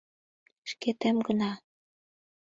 —Шкетем 0.71 1.17
гына. 1.27 1.51